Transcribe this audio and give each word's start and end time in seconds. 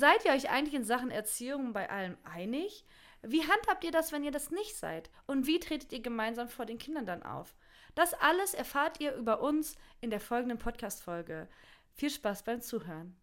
Seid 0.00 0.24
ihr 0.24 0.32
euch 0.32 0.48
eigentlich 0.48 0.72
in 0.72 0.84
Sachen 0.84 1.10
Erziehung 1.10 1.74
bei 1.74 1.90
allem 1.90 2.16
einig? 2.24 2.86
Wie 3.20 3.42
handhabt 3.42 3.84
ihr 3.84 3.90
das, 3.90 4.12
wenn 4.12 4.24
ihr 4.24 4.30
das 4.30 4.50
nicht 4.50 4.74
seid? 4.74 5.10
Und 5.26 5.46
wie 5.46 5.60
tretet 5.60 5.92
ihr 5.92 6.00
gemeinsam 6.00 6.48
vor 6.48 6.64
den 6.64 6.78
Kindern 6.78 7.04
dann 7.04 7.22
auf? 7.22 7.54
Das 7.94 8.14
alles 8.14 8.54
erfahrt 8.54 8.98
ihr 8.98 9.14
über 9.14 9.42
uns 9.42 9.76
in 10.00 10.08
der 10.08 10.20
folgenden 10.20 10.56
Podcast-Folge. 10.56 11.48
Viel 11.96 12.08
Spaß 12.08 12.44
beim 12.44 12.62
Zuhören. 12.62 13.14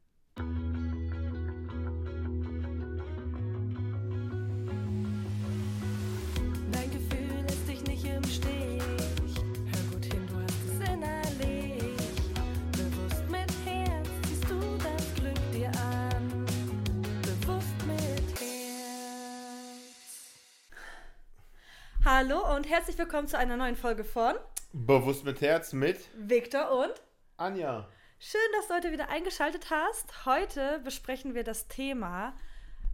Hallo 22.10 22.56
und 22.56 22.70
herzlich 22.70 22.98
willkommen 22.98 23.28
zu 23.28 23.38
einer 23.38 23.58
neuen 23.58 23.76
Folge 23.76 24.06
von 24.06 24.34
Bewusst 24.72 25.26
mit 25.26 25.42
Herz 25.42 25.74
mit 25.74 26.00
Victor 26.18 26.72
und 26.72 26.94
Anja. 27.36 27.86
Schön, 28.18 28.40
dass 28.56 28.70
du 28.70 28.76
heute 28.76 28.94
wieder 28.94 29.10
eingeschaltet 29.10 29.70
hast. 29.72 30.26
Heute 30.26 30.80
besprechen 30.86 31.36
wir 31.36 31.44
das 31.44 31.68
Thema, 31.68 32.34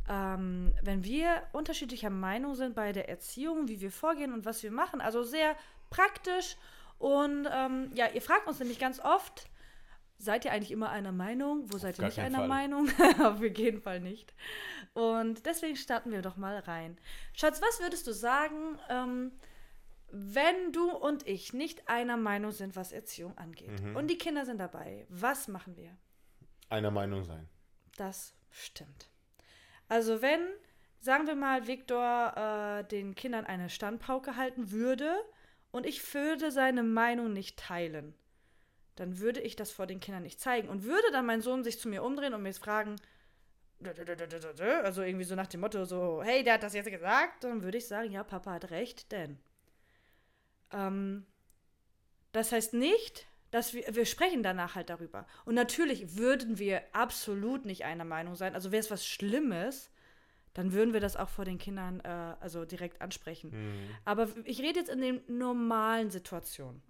ähm, 0.10 0.74
wenn 0.82 1.04
wir 1.04 1.44
unterschiedlicher 1.52 2.10
Meinung 2.10 2.56
sind 2.56 2.74
bei 2.74 2.92
der 2.92 3.08
Erziehung, 3.08 3.68
wie 3.68 3.82
wir 3.82 3.92
vorgehen 3.92 4.34
und 4.34 4.46
was 4.46 4.64
wir 4.64 4.72
machen. 4.72 5.00
Also 5.00 5.22
sehr 5.22 5.56
praktisch. 5.92 6.58
Und 6.98 7.48
ähm, 7.54 7.92
ja, 7.94 8.08
ihr 8.08 8.22
fragt 8.22 8.48
uns 8.48 8.58
nämlich 8.58 8.80
ganz 8.80 9.00
oft, 9.00 9.48
seid 10.24 10.46
ihr 10.46 10.52
eigentlich 10.52 10.72
immer 10.72 10.90
einer 10.90 11.12
Meinung? 11.12 11.72
Wo 11.72 11.78
seid 11.78 11.98
ihr 11.98 12.02
gar 12.02 12.08
nicht 12.08 12.20
einer 12.20 12.40
Fall. 12.40 12.48
Meinung? 12.48 12.90
Auf 13.24 13.42
jeden 13.42 13.82
Fall 13.82 14.00
nicht. 14.00 14.34
Und 14.94 15.46
deswegen 15.46 15.76
starten 15.76 16.12
wir 16.12 16.22
doch 16.22 16.38
mal 16.38 16.60
rein. 16.60 16.98
Schatz, 17.34 17.62
was 17.62 17.82
würdest 17.82 18.08
du 18.08 18.14
sagen, 18.14 18.80
ähm, 18.90 19.32
wenn 20.12 20.72
du 20.72 20.92
und 20.92 21.28
ich 21.28 21.54
nicht 21.54 21.90
einer 21.90 22.18
Meinung 22.18 22.52
sind, 22.52 22.76
was 22.76 22.92
Erziehung 22.92 23.38
angeht? 23.38 23.82
Mhm. 23.82 23.96
Und 23.96 24.08
die 24.08 24.18
Kinder 24.18 24.46
sind 24.46 24.60
dabei. 24.60 25.06
Was 25.10 25.48
machen 25.48 25.76
wir? 25.76 25.98
Einer 26.70 26.92
Meinung 26.92 27.24
sein. 27.24 27.50
Das 27.98 28.34
stimmt. 28.50 29.10
Also 29.90 30.22
wenn, 30.22 30.42
sagen 31.00 31.28
wir 31.28 31.36
mal, 31.36 31.68
Viktor 31.68 32.34
äh, 32.38 32.84
den 32.88 33.16
Kindern 33.16 33.46
eine 33.46 33.70
Standpauke 33.70 34.38
halten 34.38 34.72
würde 34.72 35.14
und 35.72 35.86
ich 35.86 36.14
würde 36.14 36.52
seine 36.52 36.84
Meinung 36.84 37.34
nicht 37.34 37.60
teilen, 37.60 38.16
dann 38.96 39.20
würde 39.20 39.42
ich 39.42 39.56
das 39.56 39.72
vor 39.72 39.88
den 39.88 40.00
Kindern 40.00 40.24
nicht 40.24 40.40
zeigen. 40.40 40.70
Und 40.70 40.84
würde 40.84 41.12
dann 41.12 41.26
mein 41.26 41.42
Sohn 41.42 41.64
sich 41.64 41.80
zu 41.80 41.90
mir 41.90 42.04
umdrehen 42.04 42.34
und 42.34 42.44
mir 42.44 42.54
fragen, 42.54 42.96
also 44.84 45.02
irgendwie 45.02 45.26
so 45.26 45.36
nach 45.36 45.48
dem 45.48 45.62
Motto, 45.62 45.84
so, 45.86 46.22
hey, 46.24 46.44
der 46.44 46.54
hat 46.54 46.64
das 46.64 46.74
jetzt 46.74 46.90
gesagt, 46.90 47.44
dann 47.44 47.64
würde 47.64 47.78
ich 47.78 47.88
sagen, 47.88 48.12
ja, 48.12 48.24
Papa 48.24 48.52
hat 48.52 48.72
recht, 48.72 49.12
denn. 49.12 49.40
Ähm, 50.72 51.26
das 52.32 52.52
heißt 52.52 52.74
nicht, 52.74 53.28
dass 53.52 53.74
wir, 53.74 53.84
wir 53.94 54.06
sprechen 54.06 54.42
danach 54.42 54.76
halt 54.76 54.90
darüber. 54.90 55.28
Und 55.46 55.56
natürlich 55.56 56.18
würden 56.18 56.58
wir 56.58 56.82
absolut 56.92 57.66
nicht 57.66 57.84
einer 57.84 58.06
Meinung 58.06 58.36
sein. 58.36 58.56
Also 58.56 58.72
wäre 58.72 58.80
es 58.80 58.90
was 58.90 59.06
Schlimmes, 59.06 59.92
dann 60.54 60.74
würden 60.74 60.94
wir 60.94 61.00
das 61.00 61.16
auch 61.16 61.30
vor 61.30 61.46
den 61.46 61.58
Kindern 61.58 62.00
äh, 62.02 62.36
also 62.40 62.66
direkt 62.66 63.02
ansprechen. 63.02 63.52
Mhm. 63.52 63.90
Aber 64.06 64.30
ich 64.46 64.60
rede 64.60 64.80
jetzt 64.80 64.90
in 64.90 65.02
den 65.02 65.22
normalen 65.28 66.10
Situationen. 66.10 66.82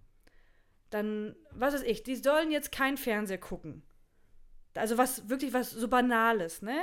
Dann, 0.94 1.36
was 1.50 1.74
weiß 1.74 1.82
ich, 1.82 2.04
die 2.04 2.16
sollen 2.16 2.52
jetzt 2.52 2.72
kein 2.72 2.98
Fernseher 2.98 3.40
gucken. 3.40 3.82
Also 4.76 5.00
was, 5.00 5.28
wirklich 5.28 5.52
was 5.52 5.72
so 5.72 5.88
Banales, 5.88 6.62
ne? 6.62 6.80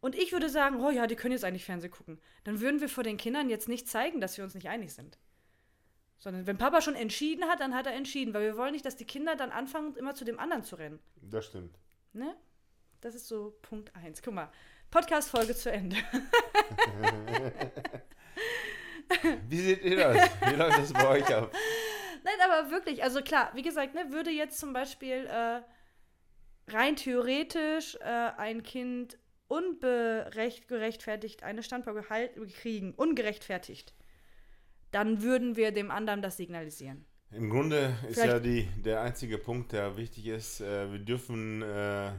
Und 0.00 0.16
ich 0.16 0.32
würde 0.32 0.48
sagen, 0.48 0.80
oh 0.80 0.90
ja, 0.90 1.06
die 1.06 1.14
können 1.14 1.30
jetzt 1.30 1.44
eigentlich 1.44 1.64
Fernsehen 1.64 1.92
gucken. 1.92 2.20
Dann 2.42 2.60
würden 2.60 2.80
wir 2.80 2.88
vor 2.88 3.04
den 3.04 3.16
Kindern 3.16 3.48
jetzt 3.48 3.68
nicht 3.68 3.88
zeigen, 3.88 4.20
dass 4.20 4.36
wir 4.36 4.42
uns 4.42 4.56
nicht 4.56 4.68
einig 4.68 4.92
sind. 4.92 5.20
Sondern 6.18 6.48
wenn 6.48 6.58
Papa 6.58 6.82
schon 6.82 6.96
entschieden 6.96 7.44
hat, 7.44 7.60
dann 7.60 7.76
hat 7.76 7.86
er 7.86 7.94
entschieden. 7.94 8.34
Weil 8.34 8.42
wir 8.42 8.56
wollen 8.56 8.72
nicht, 8.72 8.84
dass 8.84 8.96
die 8.96 9.06
Kinder 9.06 9.36
dann 9.36 9.52
anfangen, 9.52 9.94
immer 9.94 10.16
zu 10.16 10.24
dem 10.24 10.40
anderen 10.40 10.64
zu 10.64 10.74
rennen. 10.74 10.98
Das 11.22 11.46
stimmt. 11.46 11.78
Ne? 12.12 12.34
Das 13.02 13.14
ist 13.14 13.28
so 13.28 13.56
Punkt 13.62 13.94
1. 13.94 14.20
Guck 14.20 14.34
mal, 14.34 14.50
Podcast-Folge 14.90 15.54
zu 15.54 15.70
Ende. 15.70 15.96
Wie 19.48 19.60
seht 19.60 19.84
ihr 19.84 19.96
das? 19.96 20.28
Wie 20.50 20.56
läuft 20.56 20.78
das 20.78 20.92
bei 20.92 21.08
euch 21.08 21.34
ab? 21.34 21.54
Nein, 22.24 22.34
aber 22.42 22.70
wirklich, 22.70 23.04
also 23.04 23.20
klar, 23.20 23.50
wie 23.54 23.62
gesagt, 23.62 23.94
ne, 23.94 24.06
würde 24.10 24.30
jetzt 24.30 24.58
zum 24.58 24.72
Beispiel 24.72 25.26
äh, 25.26 25.60
rein 26.72 26.96
theoretisch 26.96 27.96
äh, 28.00 28.30
ein 28.36 28.62
Kind 28.62 29.18
unberecht 29.46 30.66
gerechtfertigt 30.66 31.42
eine 31.42 31.62
Standpauke 31.62 32.08
halt 32.08 32.32
kriegen, 32.54 32.94
ungerechtfertigt, 32.94 33.94
dann 34.90 35.22
würden 35.22 35.56
wir 35.56 35.70
dem 35.70 35.90
anderen 35.90 36.22
das 36.22 36.38
signalisieren. 36.38 37.04
Im 37.30 37.50
Grunde 37.50 37.94
ist 38.08 38.14
Vielleicht- 38.14 38.32
ja 38.32 38.40
die, 38.40 38.68
der 38.82 39.02
einzige 39.02 39.36
Punkt, 39.38 39.72
der 39.72 39.96
wichtig 39.98 40.26
ist, 40.28 40.60
äh, 40.60 40.90
wir 40.90 41.00
dürfen 41.00 41.60
äh, 41.62 42.12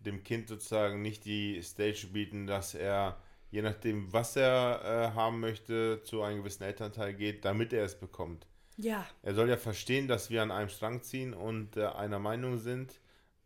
dem 0.00 0.24
Kind 0.24 0.48
sozusagen 0.48 1.00
nicht 1.00 1.24
die 1.26 1.62
Stage 1.62 2.08
bieten, 2.12 2.46
dass 2.46 2.74
er, 2.74 3.18
je 3.50 3.62
nachdem, 3.62 4.12
was 4.12 4.34
er 4.36 4.80
äh, 5.12 5.14
haben 5.14 5.38
möchte, 5.38 6.02
zu 6.02 6.22
einem 6.22 6.38
gewissen 6.38 6.64
Elternteil 6.64 7.14
geht, 7.14 7.44
damit 7.44 7.72
er 7.72 7.84
es 7.84 7.98
bekommt. 7.98 8.46
Ja, 8.76 9.06
Er 9.22 9.34
soll 9.34 9.48
ja 9.48 9.56
verstehen, 9.56 10.08
dass 10.08 10.30
wir 10.30 10.42
an 10.42 10.50
einem 10.50 10.68
Strang 10.68 11.02
ziehen 11.02 11.34
und 11.34 11.76
äh, 11.76 11.86
einer 11.86 12.18
Meinung 12.18 12.58
sind 12.58 13.00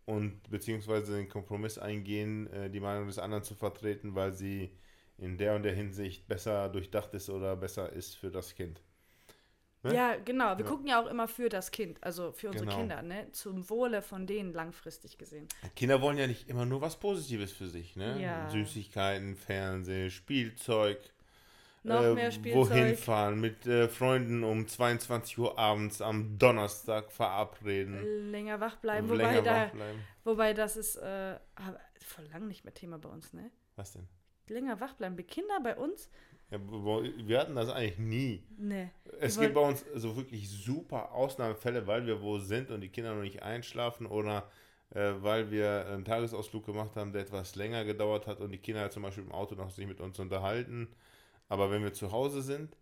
und 0.07 0.43
beziehungsweise 0.51 1.17
den 1.17 1.29
Kompromiss 1.29 1.79
eingehen, 1.79 2.47
äh, 2.53 2.71
die 2.71 2.81
Meinung 2.81 3.07
des 3.07 3.19
anderen 3.19 3.45
zu 3.45 3.55
vertreten, 3.55 4.15
weil 4.15 4.33
sie 4.33 4.71
in 5.19 5.37
der 5.39 5.55
und 5.57 5.63
der 5.65 5.75
Hinsicht 5.75 6.29
besser 6.29 6.69
durchdacht 6.69 7.13
ist 7.15 7.29
oder 7.31 7.57
besser 7.57 7.93
ist 7.93 8.17
für 8.17 8.31
das 8.31 8.55
Kind. 8.55 8.81
Ne? 9.85 9.95
ja, 9.95 10.17
genau. 10.17 10.57
Wir 10.59 10.65
Ja. 10.65 10.71
gucken 10.71 10.87
ja 10.89 11.01
auch 11.03 11.07
immer 11.07 11.29
für 11.29 11.49
das 11.49 11.71
Kind, 11.71 12.03
also 12.03 12.33
für 12.33 12.49
unsere 12.49 12.67
Genau. 12.67 12.79
Kinder, 12.79 13.03
ne? 13.03 13.31
Zum 13.33 13.69
Wohle 13.71 14.03
von 14.03 14.27
denen 14.27 14.53
langfristig 14.53 15.19
gesehen. 15.19 15.47
Kinder 15.77 16.03
wollen 16.03 16.19
ja 16.19 16.27
nicht 16.27 16.49
immer 16.49 16.67
nur 16.67 16.81
was 16.81 16.99
Positives 16.99 17.53
für 17.53 17.69
sich, 17.69 17.95
ne? 17.97 18.21
Ja. 18.21 18.49
Süßigkeiten, 18.51 19.37
Fernsehen, 19.37 20.11
Spielzeug. 20.11 20.99
Noch 21.83 22.03
äh, 22.03 22.15
mehr 22.15 22.31
Spielzeug. 22.31 22.71
Wohin 22.71 22.97
fahren, 22.97 23.41
mit 23.41 23.67
äh, 23.67 23.89
Freunden 23.89 24.45
um 24.45 24.67
22 24.67 25.39
Uhr 25.39 25.59
abends 25.59 26.01
am 26.03 26.39
Donnerstag 26.39 27.11
verabreden. 27.13 28.31
Länger 28.31 28.61
wach 28.61 28.77
bleiben, 28.77 29.09
wobei, 29.09 29.19
länger 29.19 29.43
da, 29.43 29.67
wach 29.67 29.71
bleiben. 29.73 29.99
wobei 30.25 30.55
das 30.55 30.77
ist 30.77 30.97
äh, 30.97 31.39
aber 31.55 31.81
vor 32.01 32.25
lang 32.33 32.49
nicht 32.49 32.65
mehr 32.65 32.75
Thema 32.75 32.99
bei 32.99 33.09
uns, 33.09 33.33
ne? 33.33 33.51
Was 33.77 33.93
denn? 33.93 34.09
Länger 34.49 34.81
wach 34.81 34.95
bleiben. 34.95 35.17
Die 35.17 35.25
Kinder 35.25 35.61
bei 35.63 35.77
uns? 35.77 36.11
Ja, 36.51 36.59
wir 36.61 37.39
hatten 37.39 37.55
das 37.55 37.69
eigentlich 37.69 37.99
nie. 37.99 38.43
Ne. 38.57 38.91
Es 39.21 39.37
Wir 39.37 39.45
gibt 39.45 39.55
bei 39.55 39.61
uns 39.61 39.85
so 39.95 40.17
wirklich 40.17 40.49
super 40.49 41.13
Ausnahmefälle, 41.13 41.87
weil 41.87 42.07
wir 42.07 42.23
wo 42.23 42.39
sind 42.39 42.71
und 42.71 42.81
die 42.81 42.89
Kinder 42.89 43.15
noch 43.15 43.23
nicht 43.23 43.43
einschlafen 43.43 44.07
oder 44.07 44.49
äh, 44.95 45.13
weil 45.21 45.51
wir 45.51 45.87
einen 45.87 46.05
Tagesausflug 46.05 46.65
gemacht 46.65 46.97
haben, 46.97 47.13
der 47.13 47.23
etwas 47.23 47.55
länger 47.57 47.85
gedauert 47.85 48.27
hat 48.27 48.41
und 48.41 48.51
die 48.51 48.59
Kinder 48.59 48.91
zum 48.91 49.03
Beispiel 49.03 49.25
im 49.25 49.33
Auto 49.33 49.55
noch 49.55 49.71
sich 49.71 49.87
mit 49.87 50.01
uns 50.01 50.19
unterhalten. 50.19 50.89
Aber 51.49 51.71
wenn 51.71 51.83
wir 51.83 51.93
zu 51.93 52.13
Hause 52.13 52.43
sind, 52.43 52.77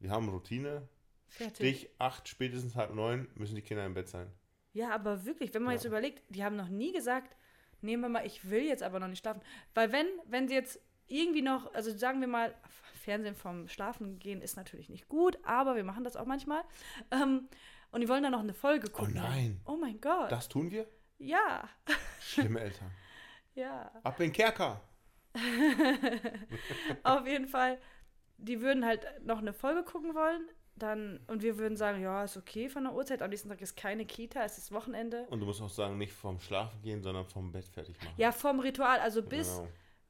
wir 0.00 0.10
haben 0.10 0.28
Routine, 0.28 0.88
Fertig. 1.30 1.56
Stich 1.56 1.90
acht, 1.98 2.26
spätestens 2.28 2.74
halb 2.74 2.94
neun 2.94 3.28
müssen 3.34 3.54
die 3.54 3.62
Kinder 3.62 3.84
im 3.84 3.94
Bett 3.94 4.08
sein. 4.08 4.32
Ja, 4.72 4.90
aber 4.94 5.24
wirklich, 5.26 5.52
wenn 5.54 5.62
man 5.62 5.72
Ja. 5.72 5.76
jetzt 5.76 5.84
überlegt, 5.84 6.22
die 6.28 6.42
haben 6.42 6.56
noch 6.56 6.68
nie 6.68 6.92
gesagt, 6.92 7.36
nehmen 7.82 8.02
wir 8.02 8.08
mal, 8.08 8.26
ich 8.26 8.48
will 8.48 8.62
jetzt 8.62 8.82
aber 8.82 8.98
noch 8.98 9.08
nicht 9.08 9.20
schlafen. 9.20 9.42
Weil 9.74 9.92
wenn, 9.92 10.06
wenn 10.26 10.48
sie 10.48 10.54
jetzt 10.54 10.80
irgendwie 11.06 11.42
noch, 11.42 11.72
also 11.74 11.96
sagen 11.96 12.20
wir 12.20 12.28
mal, 12.28 12.54
Fernsehen 12.94 13.34
vom 13.34 13.68
Schlafen 13.68 14.18
gehen 14.18 14.40
ist 14.42 14.56
natürlich 14.56 14.88
nicht 14.88 15.08
gut, 15.08 15.38
aber 15.42 15.76
wir 15.76 15.84
machen 15.84 16.02
das 16.04 16.16
auch 16.16 16.26
manchmal. 16.26 16.62
Ähm, 17.10 17.48
und 17.90 18.00
die 18.00 18.08
wollen 18.08 18.22
dann 18.22 18.32
noch 18.32 18.40
eine 18.40 18.54
Folge 18.54 18.88
gucken. 18.90 19.14
nein. 19.14 19.60
Oh 19.66 19.76
mein 19.76 20.00
Gott. 20.00 20.30
Das 20.32 20.48
tun 20.48 20.70
wir? 20.70 20.86
Ja. 21.18 21.68
Schlimme 22.20 22.60
Eltern. 22.60 22.90
Ja. 23.54 23.90
Ab 24.04 24.20
in 24.20 24.26
den 24.26 24.32
Kerker. 24.32 24.80
Auf 27.02 27.26
jeden 27.26 27.48
Fall, 27.48 27.78
die 28.38 28.60
würden 28.60 28.84
halt 28.86 29.04
noch 29.24 29.38
eine 29.38 29.52
Folge 29.52 29.82
gucken 29.82 30.14
wollen. 30.14 30.48
Dann, 30.76 31.18
und 31.26 31.42
wir 31.42 31.58
würden 31.58 31.76
sagen, 31.76 32.00
ja, 32.00 32.22
ist 32.22 32.36
okay 32.36 32.68
von 32.68 32.84
der 32.84 32.94
Uhrzeit. 32.94 33.20
Am 33.20 33.30
nächsten 33.30 33.48
Tag 33.48 33.60
ist 33.60 33.76
keine 33.76 34.06
Kita, 34.06 34.44
es 34.44 34.58
ist 34.58 34.70
Wochenende. 34.70 35.26
Und 35.28 35.40
du 35.40 35.46
musst 35.46 35.60
auch 35.60 35.68
sagen, 35.68 35.98
nicht 35.98 36.12
vom 36.12 36.38
Schlafen 36.38 36.80
gehen, 36.82 37.02
sondern 37.02 37.24
vom 37.26 37.50
Bett 37.50 37.64
fertig 37.66 37.96
machen. 38.00 38.14
Ja, 38.16 38.30
vom 38.30 38.60
Ritual, 38.60 39.00
also 39.00 39.20
bis, 39.22 39.56
Genau. 39.56 39.68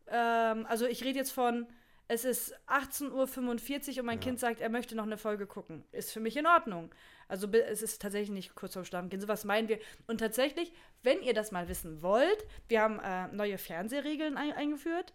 ähm, 0.08 0.66
also 0.68 0.86
ich 0.86 1.02
rede 1.04 1.18
jetzt 1.18 1.30
von, 1.32 1.66
es 2.06 2.26
ist 2.26 2.54
18.45 2.66 3.92
Uhr 3.94 4.00
und 4.00 4.06
mein 4.06 4.18
Ja. 4.18 4.24
Kind 4.24 4.40
sagt, 4.40 4.60
er 4.60 4.68
möchte 4.68 4.94
noch 4.94 5.04
eine 5.04 5.16
Folge 5.16 5.46
gucken. 5.46 5.84
Ist 5.92 6.12
für 6.12 6.20
mich 6.20 6.36
in 6.36 6.46
Ordnung. 6.46 6.94
Also 7.28 7.48
es 7.50 7.80
ist 7.82 8.00
tatsächlich 8.02 8.30
nicht 8.30 8.54
kurz 8.54 8.74
vorm 8.74 8.84
Schlafen 8.84 9.08
gehen, 9.08 9.20
sowas 9.20 9.44
meinen 9.46 9.68
wir. 9.68 9.78
Und 10.06 10.18
tatsächlich, 10.18 10.72
wenn 11.02 11.22
ihr 11.22 11.32
das 11.34 11.50
mal 11.50 11.68
wissen 11.68 12.02
wollt, 12.02 12.46
wir 12.68 12.82
haben 12.82 12.98
äh, 13.00 13.28
neue 13.28 13.56
Fernsehregeln 13.58 14.36
ein 14.36 14.52
eingeführt. 14.52 15.12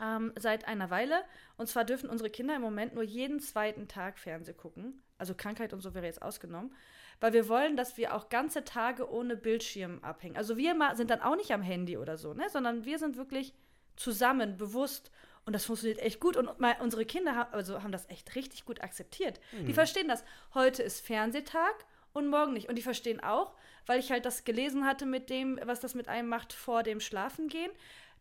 Ähm, 0.00 0.32
seit 0.36 0.66
einer 0.66 0.90
Weile. 0.90 1.22
Und 1.56 1.68
zwar 1.68 1.84
dürfen 1.84 2.10
unsere 2.10 2.30
Kinder 2.30 2.56
im 2.56 2.62
Moment 2.62 2.94
nur 2.94 3.04
jeden 3.04 3.40
zweiten 3.40 3.86
Tag 3.86 4.18
Fernseh 4.18 4.52
gucken. 4.52 5.02
Also 5.18 5.34
Krankheit 5.34 5.72
und 5.72 5.80
so 5.80 5.94
wäre 5.94 6.06
jetzt 6.06 6.22
ausgenommen. 6.22 6.74
Weil 7.20 7.32
wir 7.32 7.48
wollen, 7.48 7.76
dass 7.76 7.96
wir 7.96 8.14
auch 8.14 8.28
ganze 8.28 8.64
Tage 8.64 9.08
ohne 9.10 9.36
Bildschirm 9.36 10.02
abhängen. 10.02 10.36
Also 10.36 10.56
wir 10.56 10.74
sind 10.94 11.10
dann 11.10 11.22
auch 11.22 11.36
nicht 11.36 11.52
am 11.52 11.62
Handy 11.62 11.96
oder 11.96 12.16
so, 12.16 12.34
ne? 12.34 12.48
sondern 12.50 12.84
wir 12.84 12.98
sind 12.98 13.16
wirklich 13.16 13.54
zusammen, 13.96 14.56
bewusst. 14.56 15.12
Und 15.46 15.52
das 15.52 15.64
funktioniert 15.64 16.00
echt 16.00 16.20
gut. 16.20 16.36
Und 16.36 16.58
mal, 16.58 16.74
unsere 16.80 17.04
Kinder 17.04 17.36
haben, 17.36 17.52
also 17.52 17.82
haben 17.82 17.92
das 17.92 18.08
echt 18.08 18.34
richtig 18.34 18.64
gut 18.64 18.82
akzeptiert. 18.82 19.40
Die 19.66 19.72
verstehen 19.74 20.08
das. 20.08 20.24
Heute 20.54 20.82
ist 20.82 21.06
Fernsehtag 21.06 21.84
und 22.14 22.28
morgen 22.28 22.54
nicht. 22.54 22.68
Und 22.68 22.76
die 22.76 22.82
verstehen 22.82 23.22
auch, 23.22 23.54
weil 23.86 24.00
ich 24.00 24.10
halt 24.10 24.24
das 24.24 24.44
gelesen 24.44 24.86
hatte 24.86 25.04
mit 25.04 25.28
dem, 25.28 25.60
was 25.64 25.80
das 25.80 25.94
mit 25.94 26.08
einem 26.08 26.28
macht 26.28 26.52
vor 26.52 26.82
dem 26.82 27.00
Schlafengehen, 27.00 27.70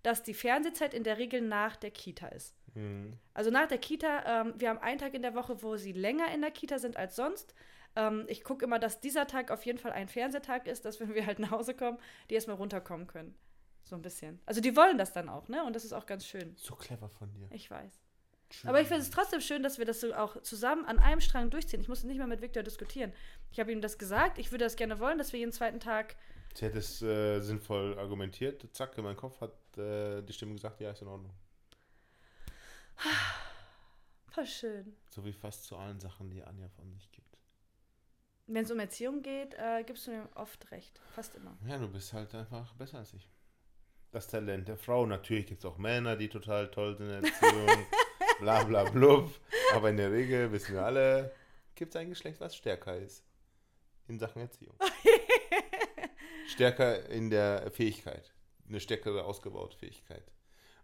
dass 0.03 0.23
die 0.23 0.33
Fernsehzeit 0.33 0.93
in 0.93 1.03
der 1.03 1.17
Regel 1.17 1.41
nach 1.41 1.75
der 1.75 1.91
Kita 1.91 2.27
ist. 2.27 2.55
Mhm. 2.75 3.13
Also 3.33 3.49
nach 3.49 3.67
der 3.67 3.77
Kita, 3.77 4.41
ähm, 4.41 4.53
wir 4.57 4.69
haben 4.69 4.79
einen 4.79 4.99
Tag 4.99 5.13
in 5.13 5.21
der 5.21 5.35
Woche, 5.35 5.63
wo 5.63 5.77
sie 5.77 5.93
länger 5.93 6.31
in 6.33 6.41
der 6.41 6.51
Kita 6.51 6.79
sind 6.79 6.97
als 6.97 7.15
sonst. 7.15 7.55
Ähm, 7.95 8.25
ich 8.27 8.43
gucke 8.43 8.65
immer, 8.65 8.79
dass 8.79 8.99
dieser 8.99 9.27
Tag 9.27 9.51
auf 9.51 9.65
jeden 9.65 9.77
Fall 9.77 9.91
ein 9.91 10.07
Fernsehtag 10.07 10.67
ist, 10.67 10.85
dass 10.85 10.99
wenn 10.99 11.13
wir 11.13 11.25
halt 11.25 11.39
nach 11.39 11.51
Hause 11.51 11.73
kommen, 11.73 11.97
die 12.29 12.35
erstmal 12.35 12.57
runterkommen 12.57 13.07
können. 13.07 13.35
So 13.83 13.95
ein 13.95 14.01
bisschen. 14.01 14.39
Also 14.45 14.61
die 14.61 14.75
wollen 14.75 14.97
das 14.97 15.13
dann 15.13 15.29
auch, 15.29 15.49
ne? 15.49 15.63
Und 15.65 15.75
das 15.75 15.83
ist 15.83 15.93
auch 15.93 16.05
ganz 16.05 16.25
schön. 16.25 16.55
So 16.55 16.75
clever 16.75 17.09
von 17.09 17.31
dir. 17.33 17.47
Ich 17.51 17.69
weiß. 17.69 18.01
Aber 18.65 18.79
ich 18.79 18.87
finde 18.87 19.01
es 19.01 19.09
trotzdem 19.09 19.41
schön, 19.41 19.63
dass 19.63 19.77
wir 19.79 19.85
das 19.85 19.99
so 19.99 20.13
auch 20.13 20.41
zusammen 20.43 20.85
an 20.85 20.99
einem 20.99 21.21
Strang 21.21 21.49
durchziehen. 21.49 21.81
Ich 21.81 21.87
musste 21.87 22.07
nicht 22.07 22.17
mehr 22.17 22.27
mit 22.27 22.41
Victor 22.41 22.61
diskutieren. 22.61 23.11
Ich 23.51 23.59
habe 23.59 23.71
ihm 23.71 23.81
das 23.81 23.97
gesagt. 23.97 24.37
Ich 24.37 24.51
würde 24.51 24.63
das 24.63 24.75
gerne 24.75 24.99
wollen, 24.99 25.17
dass 25.17 25.33
wir 25.33 25.39
jeden 25.39 25.51
zweiten 25.51 25.79
Tag. 25.79 26.15
Sie 26.53 26.65
hätte 26.65 26.77
es 26.77 27.01
äh, 27.01 27.39
sinnvoll 27.41 27.97
argumentiert. 27.97 28.63
Zack, 28.73 28.97
in 28.97 29.03
meinem 29.03 29.17
Kopf 29.17 29.41
hat 29.41 29.53
äh, 29.77 30.21
die 30.21 30.33
Stimme 30.33 30.53
gesagt, 30.53 30.79
ja, 30.79 30.91
ist 30.91 31.01
in 31.01 31.07
Ordnung. 31.07 31.33
Voll 34.29 34.45
schön. 34.45 34.95
So 35.09 35.23
wie 35.25 35.33
fast 35.33 35.65
zu 35.65 35.77
allen 35.77 35.99
Sachen, 35.99 36.29
die 36.29 36.43
Anja 36.43 36.67
von 36.69 36.91
sich 36.91 37.11
gibt. 37.11 37.37
Wenn 38.47 38.65
es 38.65 38.71
um 38.71 38.79
Erziehung 38.79 39.21
geht, 39.21 39.53
äh, 39.53 39.83
gibst 39.85 40.07
du 40.07 40.11
mir 40.11 40.29
oft 40.35 40.71
recht. 40.71 40.99
Fast 41.11 41.35
immer. 41.35 41.57
Ja, 41.67 41.77
du 41.77 41.87
bist 41.87 42.11
halt 42.13 42.33
einfach 42.35 42.73
besser 42.73 42.97
als 42.97 43.13
ich. 43.13 43.29
Das 44.11 44.27
Talent 44.27 44.67
der 44.67 44.77
Frau. 44.77 45.05
Natürlich 45.05 45.45
gibt 45.45 45.59
es 45.59 45.65
auch 45.65 45.77
Männer, 45.77 46.15
die 46.15 46.29
total 46.29 46.69
toll 46.69 46.97
sind 46.97 47.09
in 47.09 47.21
der 47.21 47.31
Erziehung. 47.31 47.85
bla 48.39 48.63
bla 48.63 48.83
blub. 48.83 49.31
Aber 49.73 49.89
in 49.89 49.97
der 49.97 50.11
Regel 50.11 50.51
wissen 50.51 50.73
wir 50.75 50.83
alle, 50.83 51.33
gibt 51.75 51.95
es 51.95 52.01
ein 52.01 52.09
Geschlecht, 52.09 52.39
was 52.39 52.55
stärker 52.55 52.97
ist 52.97 53.23
in 54.07 54.19
Sachen 54.19 54.41
Erziehung. 54.41 54.75
stärker 56.47 57.09
in 57.09 57.29
der 57.29 57.71
Fähigkeit. 57.71 58.32
Eine 58.67 58.79
stärkere 58.79 59.23
ausgebaute 59.25 59.77
Fähigkeit. 59.77 60.23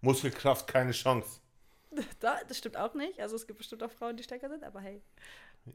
Muskelkraft, 0.01 0.67
keine 0.67 0.91
Chance. 0.91 1.41
Da, 2.19 2.37
das 2.47 2.59
stimmt 2.59 2.77
auch 2.77 2.93
nicht. 2.93 3.19
Also 3.19 3.35
es 3.35 3.47
gibt 3.47 3.57
bestimmt 3.57 3.81
auch 3.81 3.89
Frauen, 3.89 4.15
die 4.15 4.21
stärker 4.21 4.47
sind, 4.47 4.63
aber 4.63 4.79
hey. 4.79 5.01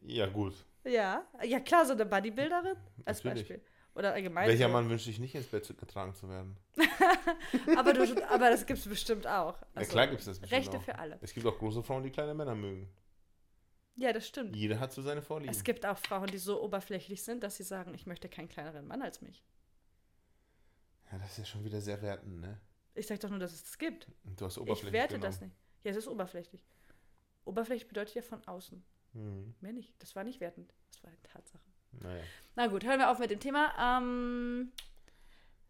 Ja, 0.04 0.26
gut. 0.26 0.54
Ja, 0.84 1.26
ja 1.42 1.58
klar, 1.58 1.84
so 1.86 1.92
eine 1.92 2.06
Bodybuilderin 2.06 2.76
als 3.04 3.24
Natürlich. 3.24 3.48
Beispiel. 3.48 3.64
Oder 3.96 4.12
allgemein. 4.12 4.46
Welcher 4.48 4.66
so. 4.66 4.72
Mann 4.72 4.88
wünscht 4.88 5.06
sich 5.06 5.18
nicht 5.18 5.34
ins 5.34 5.46
Bett 5.46 5.66
getragen 5.76 6.14
zu 6.14 6.28
werden? 6.28 6.56
Aber, 7.76 7.92
du, 7.92 8.28
aber 8.28 8.50
das 8.50 8.66
gibt 8.66 8.78
es 8.80 8.88
bestimmt 8.88 9.26
auch. 9.26 9.60
ja, 9.60 9.66
Also, 9.74 9.90
klar 9.92 10.06
gibt 10.08 10.20
es 10.20 10.26
das 10.26 10.38
bestimmt 10.40 10.60
Rechte 10.60 10.76
auch. 10.78 10.82
für 10.82 10.98
alle. 10.98 11.18
Es 11.20 11.32
gibt 11.32 11.46
auch 11.46 11.58
große 11.58 11.82
Frauen, 11.82 12.02
die 12.02 12.10
kleine 12.10 12.34
Männer 12.34 12.54
mögen. 12.54 12.88
Ja, 13.96 14.12
das 14.12 14.26
stimmt. 14.26 14.56
Jeder 14.56 14.80
hat 14.80 14.92
so 14.92 15.02
seine 15.02 15.22
Vorlieben. 15.22 15.54
Es 15.54 15.62
gibt 15.62 15.86
auch 15.86 15.98
Frauen, 15.98 16.26
die 16.26 16.38
so 16.38 16.60
oberflächlich 16.62 17.22
sind, 17.22 17.42
dass 17.44 17.56
sie 17.56 17.62
sagen, 17.62 17.94
ich 17.94 18.06
möchte 18.06 18.28
keinen 18.28 18.48
kleineren 18.48 18.86
Mann 18.86 19.02
als 19.02 19.20
mich. 19.20 19.44
Ja, 21.14 21.18
das 21.20 21.30
ist 21.32 21.38
ja 21.38 21.44
schon 21.44 21.64
wieder 21.64 21.80
sehr 21.80 22.02
wertend, 22.02 22.40
ne? 22.40 22.58
Ich 22.94 23.06
sag 23.06 23.20
doch 23.20 23.30
nur, 23.30 23.38
dass 23.38 23.52
es 23.52 23.62
das 23.62 23.78
gibt. 23.78 24.08
Und 24.24 24.40
Du 24.40 24.46
hast 24.46 24.56
Ich 24.56 24.62
oberflächlich 24.62 24.92
werte 24.92 25.14
genommen. 25.14 25.30
das 25.32 25.40
nicht. 25.40 25.56
Ja, 25.84 25.90
es 25.92 25.96
ist 25.96 26.08
oberflächlich. 26.08 26.66
Oberflächlich 27.44 27.86
bedeutet 27.88 28.14
ja 28.16 28.22
von 28.22 28.44
außen. 28.48 28.82
Hm, 29.12 29.54
Mehr 29.60 29.72
nicht. 29.72 29.94
Das 30.00 30.16
war 30.16 30.24
nicht 30.24 30.40
wertend. 30.40 30.72
Das 30.90 31.02
war 31.04 31.10
eine 31.10 31.22
Tatsache. 31.22 31.62
naja. 31.92 32.22
Na 32.56 32.66
gut, 32.66 32.84
hören 32.84 32.98
wir 32.98 33.10
auf 33.10 33.18
mit 33.20 33.30
dem 33.30 33.38
Thema. 33.40 33.72
Ähm, 33.78 34.72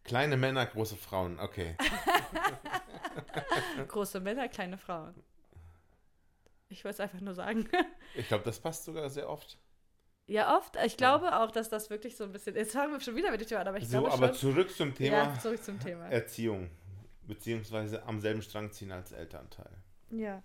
Kleine 0.03 0.37
Männer, 0.37 0.65
große 0.65 0.95
Frauen, 0.95 1.39
okay. 1.39 1.75
große 3.87 4.19
Männer, 4.19 4.47
kleine 4.49 4.77
Frauen. 4.77 5.13
Ich 6.69 6.83
wollte 6.83 6.95
es 6.95 6.99
einfach 7.01 7.21
nur 7.21 7.35
sagen. 7.35 7.69
Ich 8.15 8.27
glaube, 8.27 8.43
das 8.43 8.59
passt 8.59 8.85
sogar 8.85 9.09
sehr 9.09 9.29
oft. 9.29 9.57
Ja, 10.27 10.57
oft. 10.57 10.75
Ich 10.85 10.97
glaube 10.97 11.35
auch, 11.37 11.51
dass 11.51 11.69
das 11.69 11.89
wirklich 11.89 12.15
so 12.17 12.23
ein 12.23 12.31
bisschen. 12.31 12.55
Jetzt 12.55 12.73
fangen 12.73 12.91
wir 12.93 12.99
schon 12.99 13.15
wieder 13.15 13.31
mit 13.31 13.41
dem 13.41 13.47
Thema 13.47 13.61
an, 13.61 13.67
aber 13.67 13.77
ich 13.77 13.87
So, 13.87 13.99
glaube 14.01 14.11
aber 14.13 14.27
schon. 14.29 14.35
zurück 14.53 14.71
zum 14.75 14.93
Thema 14.93 15.17
Ja, 15.17 15.39
zurück 15.39 15.63
zum 15.63 15.79
Thema. 15.79 16.07
Erziehung. 16.09 16.69
Beziehungsweise 17.27 18.03
am 18.03 18.19
selben 18.19 18.41
Strang 18.41 18.71
ziehen 18.71 18.91
als 18.91 19.11
Elternteil. 19.11 19.71
Ja. 20.11 20.43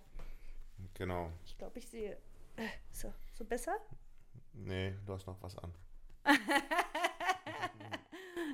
Genau. 0.95 1.31
Ich 1.45 1.57
glaube, 1.57 1.77
ich 1.79 1.87
sehe. 1.87 2.17
Äh, 2.57 2.67
So, 2.91 3.13
so 3.33 3.45
besser? 3.45 3.75
Nee, 4.53 4.95
du 5.05 5.13
hast 5.13 5.27
noch 5.27 5.41
was 5.41 5.57
an. 5.57 5.73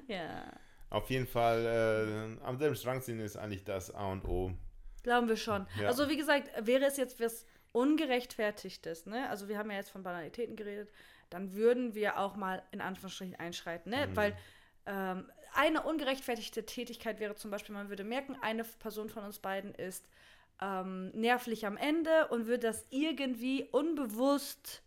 Ja. 0.07 0.43
Auf 0.89 1.09
jeden 1.09 1.27
Fall, 1.27 2.37
äh, 2.39 2.45
am 2.45 2.57
selben 2.57 2.75
Strang 2.75 3.01
ziehen 3.01 3.19
ist 3.19 3.35
eigentlich 3.37 3.63
das 3.65 3.93
A 3.93 4.09
und 4.11 4.23
O. 4.25 4.53
Glauben 5.03 5.27
wir 5.27 5.35
schon. 5.37 5.67
Ja. 5.79 5.87
Also, 5.87 6.07
wie 6.09 6.17
gesagt, 6.17 6.49
wäre 6.65 6.85
es 6.85 6.97
jetzt 6.97 7.19
was 7.19 7.45
Ungerechtfertigtes, 7.77 9.05
ne? 9.05 9.29
Also, 9.29 9.47
wir 9.47 9.57
haben 9.57 9.69
ja 9.69 9.77
jetzt 9.77 9.89
von 9.89 10.03
Banalitäten 10.03 10.55
geredet, 10.55 10.91
dann 11.29 11.53
würden 11.53 11.93
wir 11.93 12.17
auch 12.19 12.35
mal 12.35 12.63
in 12.71 12.81
Anführungsstrichen 12.81 13.35
einschreiten, 13.35 13.91
ne? 13.91 14.07
Mhm. 14.07 14.15
Weil 14.15 14.37
ähm, 14.85 15.29
eine 15.53 15.83
ungerechtfertigte 15.83 16.65
Tätigkeit 16.65 17.19
wäre 17.19 17.35
zum 17.35 17.51
Beispiel, 17.51 17.75
man 17.75 17.89
würde 17.89 18.03
merken, 18.03 18.37
eine 18.41 18.63
Person 18.63 19.09
von 19.09 19.23
uns 19.23 19.39
beiden 19.39 19.73
ist 19.75 20.07
ähm, 20.61 21.09
nervlich 21.11 21.65
am 21.65 21.77
Ende 21.77 22.27
und 22.27 22.47
würde 22.47 22.67
das 22.67 22.85
irgendwie 22.89 23.63
unbewusst 23.71 24.81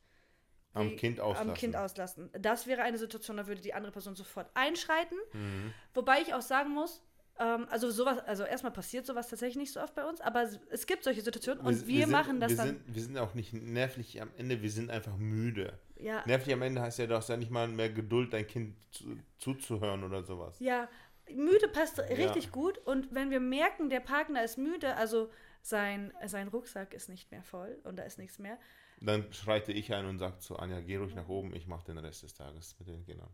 Am 0.74 0.96
Kind 0.96 1.20
auslassen. 1.20 1.50
am 1.50 1.56
Kind 1.56 1.76
auslassen. 1.76 2.30
Das 2.38 2.66
wäre 2.66 2.82
eine 2.82 2.98
Situation, 2.98 3.36
da 3.36 3.46
würde 3.46 3.60
die 3.60 3.74
andere 3.74 3.92
Person 3.92 4.14
sofort 4.16 4.48
einschreiten. 4.54 5.18
Mhm. 5.32 5.74
Wobei 5.94 6.20
ich 6.20 6.34
auch 6.34 6.42
sagen 6.42 6.70
muss, 6.70 7.02
ähm, 7.40 7.66
also 7.70 7.90
sowas, 7.90 8.18
also 8.26 8.44
erstmal 8.44 8.72
passiert 8.72 9.06
sowas 9.06 9.28
tatsächlich 9.28 9.56
nicht 9.56 9.72
so 9.72 9.80
oft 9.80 9.94
bei 9.94 10.04
uns, 10.08 10.20
aber 10.20 10.48
es- 10.70 10.86
gibt 10.86 11.02
solche 11.04 11.22
Situationen 11.22 11.64
und 11.64 11.86
wir, 11.86 12.02
sind, 12.02 12.12
machen 12.12 12.38
das 12.40 12.50
wir 12.50 12.56
dann. 12.58 12.66
Sind, 12.68 12.94
wir 12.94 13.02
sind 13.02 13.18
auch 13.18 13.34
nicht 13.34 13.52
nervlich 13.54 14.20
am 14.22 14.30
Ende, 14.36 14.60
wir 14.62 14.70
sind 14.70 14.90
einfach 14.90 15.16
müde. 15.16 15.78
ja, 15.96 16.22
Nervlich 16.26 16.52
am 16.54 16.62
Ende 16.62 16.82
heißt 16.82 16.98
ja, 17.00 17.06
du 17.06 17.16
hast 17.16 17.28
ja 17.28 17.36
nicht 17.36 17.50
mal 17.50 17.66
mehr 17.66 17.90
Geduld, 17.90 18.32
dein 18.32 18.46
Kind 18.46 18.76
zu, 18.92 19.16
zuzuhören 19.38 20.04
oder 20.04 20.22
sowas. 20.22 20.60
ja, 20.60 20.88
müde 21.32 21.68
passt 21.68 21.98
richtig 21.98 22.50
gut 22.52 22.78
und 22.78 23.14
wenn 23.14 23.30
wir 23.30 23.40
merken, 23.40 23.88
der 23.88 24.00
Partner 24.00 24.42
ist 24.44 24.58
müde, 24.58 24.96
also 24.96 25.30
sein, 25.62 26.12
sein 26.26 26.48
Rucksack 26.48 26.92
ist 26.94 27.08
nicht 27.08 27.30
mehr 27.30 27.42
voll 27.42 27.78
und 27.84 27.96
da 27.96 28.02
ist 28.02 28.18
nichts 28.18 28.38
mehr. 28.38 28.58
Dann 29.00 29.32
schreite 29.32 29.72
ich 29.72 29.94
ein 29.94 30.06
und 30.06 30.18
sage 30.18 30.38
zu 30.40 30.56
Anja, 30.58 30.80
geh 30.80 30.96
ruhig 30.96 31.14
nach 31.14 31.28
oben, 31.28 31.54
ich 31.54 31.66
mache 31.66 31.84
den 31.86 31.98
Rest 31.98 32.22
des 32.22 32.34
Tages 32.34 32.76
mit 32.78 32.88
den 32.88 33.04
Kindern. 33.04 33.30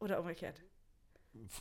Oder 0.00 0.20
umgekehrt. 0.20 0.62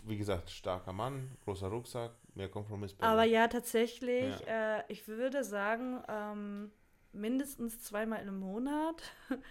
Wie 0.05 0.17
gesagt, 0.17 0.49
starker 0.49 0.93
Mann, 0.93 1.37
großer 1.43 1.67
Rucksack, 1.67 2.11
mehr 2.35 2.49
Kompromiss. 2.49 2.95
Aber 2.99 3.23
ja, 3.23 3.47
tatsächlich, 3.47 4.45
Äh, 4.47 4.83
ich 4.87 5.07
würde 5.07 5.43
sagen, 5.43 6.03
ähm, 6.07 6.71
mindestens 7.13 7.81
zweimal 7.81 8.25
im 8.27 8.39
Monat, 8.39 9.03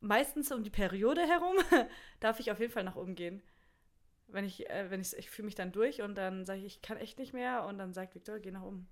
meistens 0.00 0.50
um 0.52 0.62
die 0.62 0.70
Periode 0.70 1.22
herum, 1.26 1.56
darf 2.20 2.40
ich 2.40 2.50
auf 2.50 2.60
jeden 2.60 2.72
Fall 2.72 2.84
nach 2.84 2.96
oben 2.96 3.14
gehen. 3.14 3.42
Wenn 4.28 4.44
ich, 4.44 4.68
äh, 4.70 4.90
wenn 4.90 5.00
ich, 5.00 5.16
ich 5.16 5.30
fühle 5.30 5.46
mich 5.46 5.54
dann 5.54 5.72
durch 5.72 6.02
und 6.02 6.14
dann 6.16 6.44
sage 6.44 6.60
ich, 6.60 6.66
ich 6.66 6.82
kann 6.82 6.96
echt 6.96 7.18
nicht 7.18 7.32
mehr 7.32 7.64
und 7.66 7.78
dann 7.78 7.92
sagt 7.92 8.14
Victor, 8.14 8.38
geh 8.38 8.50
nach 8.50 8.62
oben. 8.62 8.88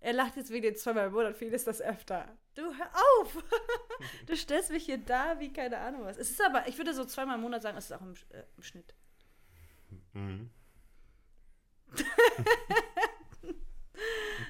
Er 0.00 0.14
lacht 0.14 0.36
jetzt 0.36 0.50
wegen 0.50 0.62
den 0.62 0.76
zweimal 0.76 1.08
im 1.08 1.12
Monat, 1.12 1.36
für 1.36 1.44
ihn 1.44 1.52
ist 1.52 1.66
das 1.66 1.80
öfter. 1.80 2.26
Du, 2.54 2.62
hör 2.62 2.90
auf! 3.20 3.36
du 4.26 4.36
stellst 4.36 4.70
mich 4.70 4.84
hier 4.86 4.98
da 4.98 5.38
wie 5.38 5.52
keine 5.52 5.78
Ahnung 5.78 6.04
was. 6.04 6.16
Es 6.16 6.30
ist 6.30 6.42
aber, 6.42 6.66
ich 6.68 6.78
würde 6.78 6.94
so 6.94 7.04
zweimal 7.04 7.36
im 7.36 7.42
Monat 7.42 7.62
sagen, 7.62 7.76
es 7.76 7.84
ist 7.84 7.92
auch 7.92 8.00
im, 8.00 8.14
äh, 8.30 8.42
im 8.56 8.62
Schnitt. 8.62 8.94
Mhm. 10.12 10.50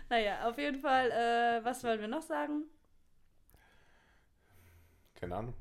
Naja, 0.09 0.49
auf 0.49 0.59
jeden 0.59 0.81
Fall, 0.81 1.11
äh, 1.11 1.65
was 1.65 1.85
wollen 1.85 2.01
wir 2.01 2.09
noch 2.09 2.23
sagen? 2.23 2.65
Keine 5.15 5.37
Ahnung. 5.37 5.55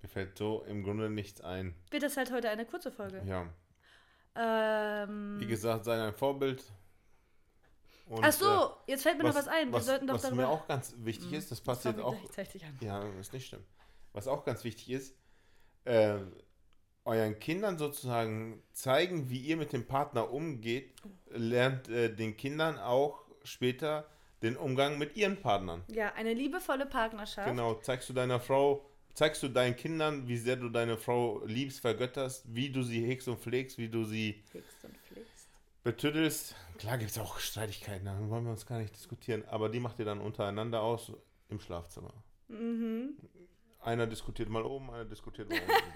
Mir 0.00 0.08
fällt 0.08 0.36
so 0.36 0.64
im 0.64 0.82
Grunde 0.82 1.08
nichts 1.08 1.40
ein. 1.40 1.76
Wird 1.90 2.02
das 2.02 2.16
halt 2.16 2.32
heute 2.32 2.50
eine 2.50 2.66
kurze 2.66 2.90
Folge? 2.90 3.22
Ja, 3.24 3.46
Ähm, 4.34 5.36
wie 5.38 5.46
gesagt, 5.46 5.84
sei 5.84 6.04
ein 6.04 6.14
Vorbild. 6.14 6.64
Und, 8.12 8.22
ach 8.24 8.32
so, 8.32 8.44
äh, 8.44 8.90
jetzt 8.90 9.04
fällt 9.04 9.16
mir 9.16 9.24
noch 9.24 9.34
was 9.34 9.48
ein. 9.48 9.68
Wir 9.68 9.72
was, 9.72 9.86
sollten 9.86 10.06
doch 10.06 10.14
was 10.22 10.30
mir 10.30 10.46
auch 10.46 10.66
ganz 10.68 10.94
wichtig 10.98 11.30
Mhm. 11.30 11.38
ist, 11.38 11.50
das 11.50 11.62
passt 11.62 11.82
Fangen 11.84 11.96
jetzt 11.96 12.04
auch. 12.04 12.16
Ja, 12.80 13.02
ist 13.18 13.32
nicht 13.32 13.46
schlimm. 13.46 13.64
Was 14.12 14.28
auch 14.28 14.44
ganz 14.44 14.64
wichtig 14.64 14.90
ist, 14.90 15.16
äh, 15.84 16.18
euren 17.04 17.38
Kindern 17.38 17.78
sozusagen 17.78 18.62
zeigen, 18.72 19.30
wie 19.30 19.38
ihr 19.38 19.56
mit 19.56 19.72
dem 19.72 19.86
Partner 19.86 20.30
umgeht, 20.30 20.92
lernt 21.30 21.88
äh, 21.88 22.14
den 22.14 22.36
Kindern 22.36 22.78
auch 22.78 23.24
später 23.44 24.06
den 24.42 24.58
Umgang 24.58 24.98
mit 24.98 25.16
ihren 25.16 25.40
Partnern. 25.40 25.82
Ja, 25.88 26.12
eine 26.12 26.34
liebevolle 26.34 26.84
Partnerschaft. 26.84 27.48
Genau, 27.48 27.74
zeigst 27.76 28.10
du 28.10 28.12
deiner 28.12 28.40
Frau, 28.40 28.84
zeigst 29.14 29.42
du 29.42 29.48
deinen 29.48 29.74
Kindern, 29.76 30.28
wie 30.28 30.36
sehr 30.36 30.56
du 30.56 30.68
deine 30.68 30.98
Frau 30.98 31.42
liebst, 31.46 31.80
vergötterst, 31.80 32.44
wie 32.54 32.68
du 32.70 32.82
sie 32.82 33.04
hegst 33.06 33.26
und 33.28 33.40
pflegst, 33.40 33.78
wie 33.78 33.88
du 33.88 34.04
sie 34.04 34.42
Fliegst 34.50 34.84
und 34.84 34.96
betüddelst. 35.82 36.54
Klar 36.78 36.98
gibt 36.98 37.10
es 37.10 37.18
auch 37.18 37.38
Streitigkeiten, 37.38 38.06
da 38.06 38.18
wollen 38.28 38.44
wir 38.44 38.50
uns 38.50 38.66
gar 38.66 38.78
nicht 38.78 38.94
diskutieren, 38.94 39.44
aber 39.48 39.68
die 39.68 39.80
macht 39.80 39.98
ihr 39.98 40.04
dann 40.04 40.20
untereinander 40.20 40.82
aus 40.82 41.12
im 41.48 41.60
Schlafzimmer. 41.60 42.12
Mhm. 42.48 43.16
Einer 43.80 44.06
diskutiert 44.06 44.48
mal 44.48 44.62
oben, 44.62 44.90
einer 44.90 45.04
diskutiert 45.04 45.48
mal 45.50 45.60
unten. 45.60 45.92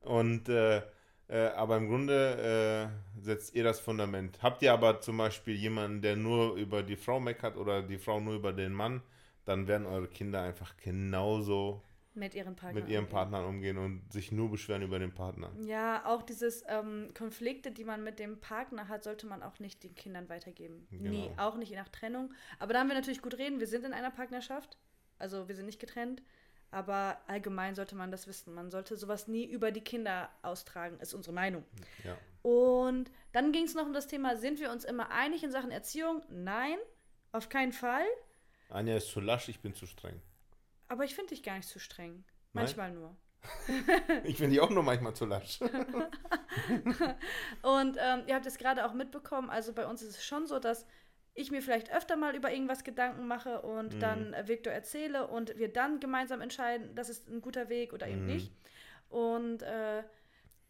Und 0.08 0.48
äh, 0.48 0.82
Äh, 1.28 1.48
aber 1.48 1.76
im 1.76 1.88
Grunde 1.88 2.90
äh, 3.18 3.20
setzt 3.20 3.54
ihr 3.54 3.62
das 3.62 3.80
Fundament. 3.80 4.42
Habt 4.42 4.62
ihr 4.62 4.72
aber 4.72 5.00
zum 5.00 5.18
Beispiel 5.18 5.54
jemanden, 5.54 6.00
der 6.00 6.16
nur 6.16 6.54
über 6.54 6.82
die 6.82 6.96
Frau 6.96 7.20
meckert 7.20 7.58
oder 7.58 7.82
die 7.82 7.98
Frau 7.98 8.18
nur 8.18 8.34
über 8.34 8.54
den 8.54 8.72
Mann, 8.72 9.02
dann 9.44 9.68
werden 9.68 9.86
eure 9.86 10.08
Kinder 10.08 10.40
einfach 10.40 10.76
genauso 10.78 11.82
Mit 12.14 12.34
ihren 12.34 12.56
Partnern. 12.56 12.82
mit 12.82 12.90
ihren 12.90 13.04
umgehen. 13.04 13.12
Partnern 13.12 13.44
umgehen 13.44 13.78
und 13.78 14.12
sich 14.12 14.32
nur 14.32 14.50
beschweren 14.50 14.82
über 14.82 14.98
den 14.98 15.14
Partner. 15.14 15.52
Ja, 15.60 16.04
auch 16.04 16.22
dieses 16.22 16.64
ähm, 16.68 17.12
Konflikte, 17.16 17.70
die 17.70 17.84
man 17.84 18.02
mit 18.02 18.18
dem 18.18 18.40
Partner 18.40 18.88
hat, 18.88 19.04
sollte 19.04 19.26
man 19.26 19.42
auch 19.42 19.58
nicht 19.60 19.84
den 19.84 19.94
Kindern 19.94 20.28
weitergeben. 20.28 20.86
Nie, 20.90 21.28
Genau. 21.28 21.34
auch 21.36 21.56
nicht 21.56 21.72
nach 21.72 21.88
Trennung. 21.88 22.32
Aber 22.58 22.72
da 22.72 22.80
haben 22.80 22.88
wir 22.88 22.94
natürlich 22.96 23.22
gut 23.22 23.38
reden. 23.38 23.60
Wir 23.60 23.66
sind 23.68 23.84
in 23.84 23.92
einer 23.92 24.10
Partnerschaft, 24.10 24.76
also 25.18 25.46
wir 25.48 25.54
sind 25.54 25.66
nicht 25.66 25.80
getrennt. 25.80 26.22
Aber 26.70 27.18
allgemein 27.28 27.74
sollte 27.74 27.94
man 27.96 28.10
das 28.10 28.26
wissen. 28.26 28.52
Man 28.52 28.70
sollte 28.70 28.96
sowas 28.96 29.26
nie 29.26 29.44
über 29.46 29.70
die 29.70 29.80
Kinder 29.80 30.28
austragen, 30.42 30.98
ist 31.00 31.14
unsere 31.14 31.32
Meinung. 31.34 31.64
Ja. 32.04 32.18
Und 32.42 33.10
dann 33.32 33.52
ging 33.52 33.64
es 33.64 33.74
noch 33.74 33.86
um 33.86 33.94
das 33.94 34.06
Thema, 34.06 34.36
sind 34.36 34.60
wir 34.60 34.70
uns 34.70 34.84
immer 34.84 35.10
einig 35.10 35.42
in 35.42 35.50
Sachen 35.50 35.70
Erziehung? 35.70 36.22
Nein, 36.28 36.76
auf 37.32 37.48
keinen 37.48 37.72
Fall. 37.72 38.04
Anja 38.68 38.96
ist 38.98 39.08
zu 39.08 39.20
lasch, 39.20 39.48
ich 39.48 39.60
bin 39.60 39.72
zu 39.72 39.86
streng. 39.86 40.20
Aber 40.88 41.04
ich 41.04 41.14
finde 41.14 41.30
dich 41.30 41.42
gar 41.42 41.56
nicht 41.56 41.68
zu 41.68 41.78
streng. 41.78 42.24
Manchmal 42.52 42.92
nur. 42.92 43.16
Ich 44.24 44.36
finde 44.36 44.54
die 44.54 44.60
auch 44.60 44.70
nur 44.70 44.82
manchmal 44.82 45.14
zu 45.14 45.24
lasch. 45.24 45.60
Und 47.62 47.96
ähm, 48.00 48.22
ihr 48.26 48.34
habt 48.34 48.46
es 48.46 48.58
gerade 48.58 48.84
auch 48.86 48.92
mitbekommen, 48.94 49.50
also 49.50 49.72
bei 49.72 49.86
uns 49.86 50.02
ist 50.02 50.16
es 50.16 50.24
schon 50.24 50.46
so, 50.46 50.58
dass 50.58 50.86
ich 51.34 51.50
mir 51.52 51.62
vielleicht 51.62 51.92
öfter 51.92 52.16
mal 52.16 52.34
über 52.34 52.50
irgendwas 52.52 52.82
Gedanken 52.82 53.28
mache 53.28 53.62
und 53.62 53.94
Mhm. 53.94 54.00
dann 54.00 54.34
Victor 54.48 54.72
erzähle 54.72 55.28
und 55.28 55.56
wir 55.56 55.72
dann 55.72 56.00
gemeinsam 56.00 56.40
entscheiden, 56.40 56.94
das 56.96 57.08
ist 57.08 57.28
ein 57.28 57.40
guter 57.40 57.68
Weg 57.68 57.92
oder 57.92 58.08
eben 58.08 58.22
Mhm. 58.22 58.26
nicht. 58.26 58.52
Und 59.08 59.62
äh, 59.62 60.02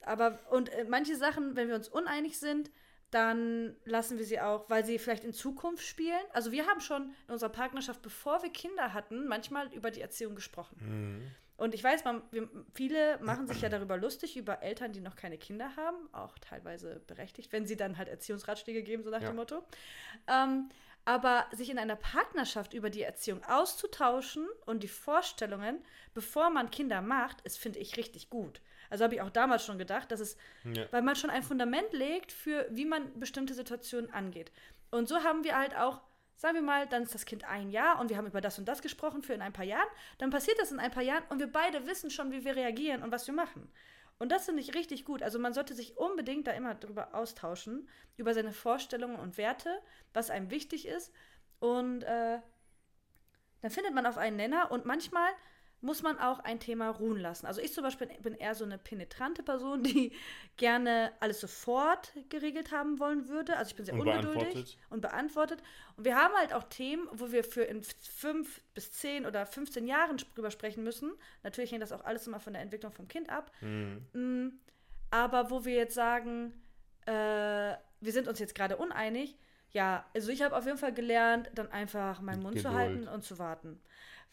aber 0.02 0.38
und 0.50 0.68
äh, 0.70 0.84
manche 0.84 1.16
Sachen, 1.16 1.56
wenn 1.56 1.68
wir 1.68 1.74
uns 1.74 1.88
uneinig 1.88 2.38
sind, 2.38 2.70
dann 3.10 3.74
lassen 3.84 4.18
wir 4.18 4.24
sie 4.24 4.40
auch, 4.40 4.68
weil 4.68 4.84
sie 4.84 4.98
vielleicht 4.98 5.24
in 5.24 5.32
Zukunft 5.32 5.84
spielen. 5.86 6.20
Also 6.32 6.52
wir 6.52 6.66
haben 6.66 6.80
schon 6.80 7.14
in 7.26 7.32
unserer 7.32 7.50
Partnerschaft, 7.50 8.02
bevor 8.02 8.42
wir 8.42 8.50
Kinder 8.50 8.92
hatten, 8.92 9.26
manchmal 9.26 9.72
über 9.72 9.90
die 9.90 10.00
Erziehung 10.00 10.34
gesprochen. 10.34 10.76
Mhm. 10.80 11.30
Und 11.56 11.74
ich 11.74 11.82
weiß, 11.82 12.04
man, 12.04 12.22
wir, 12.30 12.48
viele 12.72 13.18
machen 13.18 13.48
sich 13.48 13.60
ja 13.60 13.68
darüber 13.68 13.96
lustig, 13.96 14.36
über 14.36 14.62
Eltern, 14.62 14.92
die 14.92 15.00
noch 15.00 15.16
keine 15.16 15.38
Kinder 15.38 15.74
haben, 15.76 15.96
auch 16.12 16.38
teilweise 16.38 17.00
berechtigt, 17.08 17.50
wenn 17.52 17.66
sie 17.66 17.76
dann 17.76 17.98
halt 17.98 18.08
Erziehungsratschläge 18.08 18.84
geben, 18.84 19.02
so 19.02 19.10
nach 19.10 19.20
Ja. 19.22 19.30
dem 19.30 19.36
Motto. 19.36 19.64
Ähm, 20.28 20.68
aber 21.04 21.46
sich 21.52 21.70
in 21.70 21.78
einer 21.78 21.96
Partnerschaft 21.96 22.74
über 22.74 22.90
die 22.90 23.02
Erziehung 23.02 23.42
auszutauschen 23.42 24.46
und 24.66 24.82
die 24.82 24.88
Vorstellungen, 24.88 25.82
bevor 26.14 26.50
man 26.50 26.70
Kinder 26.70 27.00
macht, 27.00 27.40
ist, 27.40 27.58
finde 27.58 27.78
ich, 27.80 27.96
richtig 27.96 28.30
gut. 28.30 28.60
Also 28.90 29.04
habe 29.04 29.14
ich 29.14 29.20
auch 29.22 29.30
damals 29.30 29.64
schon 29.64 29.78
gedacht, 29.78 30.10
dass 30.10 30.20
es, 30.20 30.36
Ja. 30.64 30.84
weil 30.90 31.02
man 31.02 31.16
schon 31.16 31.30
ein 31.30 31.42
Fundament 31.42 31.92
legt 31.92 32.32
für, 32.32 32.66
wie 32.70 32.84
man 32.84 33.18
bestimmte 33.18 33.54
Situationen 33.54 34.12
angeht. 34.12 34.50
Und 34.90 35.08
so 35.08 35.22
haben 35.22 35.44
wir 35.44 35.56
halt 35.58 35.76
auch, 35.76 36.00
sagen 36.36 36.54
wir 36.54 36.62
mal, 36.62 36.86
dann 36.86 37.02
ist 37.02 37.14
das 37.14 37.26
Kind 37.26 37.44
ein 37.44 37.70
Jahr 37.70 38.00
und 38.00 38.10
wir 38.10 38.16
haben 38.16 38.26
über 38.26 38.40
das 38.40 38.58
und 38.58 38.66
das 38.66 38.80
gesprochen 38.82 39.22
für 39.22 39.34
in 39.34 39.42
ein 39.42 39.52
paar 39.52 39.64
Jahren. 39.64 39.88
Dann 40.18 40.30
passiert 40.30 40.58
das 40.58 40.72
in 40.72 40.78
ein 40.78 40.90
paar 40.90 41.02
Jahren 41.02 41.24
und 41.28 41.38
wir 41.40 41.50
beide 41.52 41.86
wissen 41.86 42.10
schon, 42.10 42.30
wie 42.32 42.44
wir 42.44 42.56
reagieren 42.56 43.02
und 43.02 43.10
was 43.12 43.26
wir 43.26 43.34
machen. 43.34 43.70
Und 44.20 44.32
das 44.32 44.46
finde 44.46 44.60
ich 44.62 44.74
richtig 44.74 45.04
gut. 45.04 45.22
Also 45.22 45.38
man 45.38 45.52
sollte 45.54 45.74
sich 45.74 45.96
unbedingt 45.96 46.46
da 46.46 46.52
immer 46.52 46.74
drüber 46.74 47.14
austauschen, 47.14 47.88
über 48.16 48.34
seine 48.34 48.52
Vorstellungen 48.52 49.16
und 49.16 49.36
Werte, 49.38 49.70
was 50.12 50.30
einem 50.30 50.50
wichtig 50.50 50.86
ist. 50.88 51.12
Und 51.60 52.02
äh, 52.02 52.38
dann 53.60 53.70
findet 53.70 53.94
man 53.94 54.06
auf 54.06 54.16
einen 54.18 54.36
Nenner 54.36 54.70
und 54.70 54.86
manchmal 54.86 55.28
muss 55.80 56.02
man 56.02 56.18
auch 56.18 56.40
ein 56.40 56.58
Thema 56.58 56.90
ruhen 56.90 57.18
lassen. 57.18 57.46
Also 57.46 57.60
ich 57.60 57.72
zum 57.72 57.84
Beispiel 57.84 58.08
bin 58.20 58.34
eher 58.34 58.54
so 58.54 58.64
eine 58.64 58.78
penetrante 58.78 59.42
Person, 59.42 59.82
die 59.84 60.12
gerne 60.56 61.12
alles 61.20 61.40
sofort 61.40 62.12
geregelt 62.28 62.72
haben 62.72 62.98
wollen 62.98 63.28
würde. 63.28 63.56
Also 63.56 63.70
ich 63.70 63.76
bin 63.76 63.84
sehr 63.84 63.94
Und 63.94 64.00
ungeduldig 64.00 64.34
beantwortet. 64.34 64.78
und 64.90 65.00
beantwortet. 65.00 65.62
Und 65.96 66.04
wir 66.04 66.16
haben 66.16 66.34
halt 66.34 66.52
auch 66.52 66.64
Themen, 66.64 67.08
wo 67.12 67.30
wir 67.30 67.44
für 67.44 67.62
in 67.62 67.82
fünf 67.82 68.60
bis 68.74 68.90
zehn 68.92 69.24
oder 69.26 69.46
15 69.46 69.86
Jahren 69.86 70.16
drüber 70.34 70.50
sprechen 70.50 70.82
müssen. 70.82 71.12
Natürlich 71.42 71.70
hängt 71.70 71.82
das 71.82 71.92
auch 71.92 72.04
alles 72.04 72.26
immer 72.26 72.40
von 72.40 72.52
der 72.52 72.62
Entwicklung 72.62 72.92
vom 72.92 73.06
Kind 73.08 73.30
ab. 73.30 73.52
Mhm. 73.60 74.06
Mm, 74.12 74.60
Aber 75.10 75.50
wo 75.50 75.64
wir 75.64 75.74
jetzt 75.74 75.94
sagen, 75.94 76.52
äh, 77.06 77.12
wir 77.12 78.12
sind 78.12 78.28
uns 78.28 78.38
jetzt 78.38 78.54
gerade 78.54 78.76
uneinig, 78.76 79.36
ja, 79.70 80.04
also 80.14 80.30
ich 80.30 80.42
habe 80.42 80.56
auf 80.56 80.64
jeden 80.66 80.78
Fall 80.78 80.92
gelernt, 80.94 81.50
dann 81.54 81.70
einfach 81.70 82.20
meinen 82.20 82.42
Mund 82.42 82.56
zu 82.58 82.64
Geduld. 82.64 82.74
halten 82.76 83.08
und 83.08 83.24
zu 83.24 83.38
warten. 83.38 83.80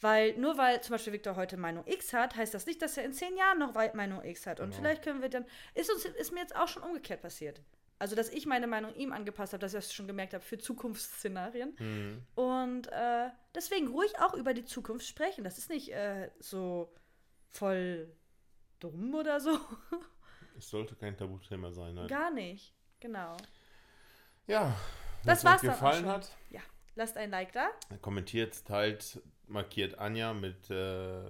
Weil 0.01 0.37
nur 0.37 0.57
weil 0.57 0.81
zum 0.81 0.93
Beispiel 0.93 1.13
Victor 1.13 1.35
heute 1.37 1.55
Meinung 1.57 1.85
X 1.87 2.11
hat, 2.13 2.35
heißt 2.35 2.53
das 2.53 2.65
nicht, 2.65 2.81
dass 2.81 2.97
er 2.97 3.05
in 3.05 3.13
zehn 3.13 3.35
Jahren 3.37 3.59
noch 3.59 3.73
Meinung 3.93 4.23
X 4.23 4.45
hat. 4.45 4.59
Und 4.59 4.69
Genau. 4.71 4.81
vielleicht 4.81 5.03
können 5.03 5.21
wir 5.21 5.29
dann. 5.29 5.45
Ist 5.73 5.89
uns 5.89 6.03
ist 6.05 6.33
mir 6.33 6.41
jetzt 6.41 6.55
auch 6.55 6.67
schon 6.67 6.83
umgekehrt 6.83 7.21
passiert. 7.21 7.61
Also 7.97 8.13
dass 8.13 8.29
ich 8.29 8.45
meine 8.45 8.67
Meinung 8.67 8.93
ihm 8.95 9.13
angepasst 9.13 9.53
habe, 9.53 9.61
dass 9.61 9.73
ich 9.73 9.77
das 9.77 9.93
schon 9.93 10.05
gemerkt 10.07 10.33
habe 10.33 10.43
für 10.43 10.57
Zukunftsszenarien. 10.57 11.75
Mhm. 11.79 12.21
Und 12.35 12.87
äh, 12.91 13.29
deswegen 13.55 13.87
ruhig 13.87 14.19
auch 14.19 14.33
über 14.33 14.53
die 14.53 14.65
Zukunft 14.65 15.07
sprechen. 15.07 15.45
Das 15.45 15.57
ist 15.57 15.69
nicht 15.69 15.93
äh, 15.93 16.29
so 16.39 16.93
voll 17.51 18.13
dumm 18.81 19.15
oder 19.15 19.39
so. 19.39 19.57
Es 20.57 20.69
sollte 20.69 20.95
kein 20.95 21.15
Tabuthema 21.17 21.71
sein. 21.71 21.95
Nein. 21.95 22.07
Gar 22.07 22.31
nicht. 22.31 22.73
Genau. 22.99 23.37
Ja, 24.47 24.75
Das 25.25 25.43
wenn 25.43 25.53
es 25.53 25.63
war's 25.63 25.63
euch 25.63 25.69
gefallen 25.69 26.05
hat, 26.07 26.29
Ja, 26.49 26.61
lasst 26.95 27.17
ein 27.17 27.29
Like 27.31 27.51
da. 27.53 27.69
kommentiert, 28.01 28.65
teilt, 28.65 29.21
markiert 29.47 29.97
Anja 29.99 30.33
mit 30.33 30.69
äh, 30.69 31.23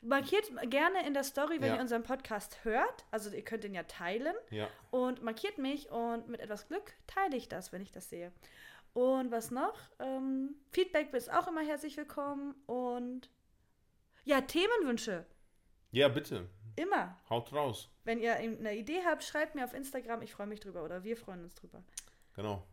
Markiert 0.00 0.50
gerne 0.68 1.06
in 1.06 1.14
der 1.14 1.22
Story, 1.22 1.60
wenn 1.60 1.68
Ja. 1.68 1.74
ihr 1.76 1.80
unseren 1.80 2.02
Podcast 2.02 2.64
hört. 2.64 3.04
Also 3.12 3.30
ihr 3.30 3.44
könnt 3.44 3.64
ihn 3.64 3.74
ja 3.74 3.84
teilen. 3.84 4.34
ja, 4.50 4.68
Und 4.90 5.22
markiert 5.22 5.58
mich 5.58 5.90
und 5.90 6.28
mit 6.28 6.40
etwas 6.40 6.66
Glück 6.66 6.92
teile 7.06 7.36
ich 7.36 7.48
das, 7.48 7.72
wenn 7.72 7.82
ich 7.82 7.92
das 7.92 8.08
sehe. 8.10 8.32
Und 8.94 9.30
was 9.30 9.50
noch? 9.52 9.78
Ähm, 10.00 10.56
Feedback 10.72 11.12
ist 11.12 11.30
auch 11.32 11.46
immer 11.46 11.60
herzlich 11.60 11.96
willkommen. 11.96 12.54
Und 12.66 13.30
ja, 14.24 14.40
Themenwünsche. 14.40 15.24
ja, 15.92 16.08
bitte, 16.08 16.48
Immer. 16.74 17.16
haut 17.30 17.52
raus. 17.52 17.88
Wenn 18.04 18.18
ihr 18.20 18.34
eine 18.34 18.74
Idee 18.74 19.02
habt, 19.04 19.22
schreibt 19.22 19.54
mir 19.54 19.64
auf 19.64 19.72
Instagram. 19.72 20.20
Ich 20.22 20.32
freue 20.32 20.46
mich 20.48 20.60
drüber. 20.60 20.82
Oder 20.82 21.04
wir 21.04 21.16
freuen 21.16 21.44
uns 21.44 21.54
drüber. 21.54 21.82
Genau. 22.34 22.66